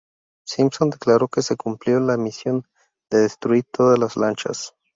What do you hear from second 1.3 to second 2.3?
se cumplió la